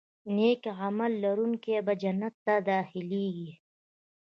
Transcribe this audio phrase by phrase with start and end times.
[0.35, 3.51] نیک عمل لرونکي به جنت ته داخلېږي.